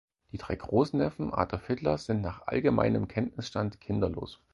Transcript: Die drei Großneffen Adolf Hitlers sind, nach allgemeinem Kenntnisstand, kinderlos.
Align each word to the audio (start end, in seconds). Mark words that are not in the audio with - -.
Die 0.31 0.39
drei 0.39 0.55
Großneffen 0.55 1.31
Adolf 1.31 1.67
Hitlers 1.67 2.05
sind, 2.07 2.21
nach 2.21 2.47
allgemeinem 2.47 3.07
Kenntnisstand, 3.07 3.79
kinderlos. 3.79 4.39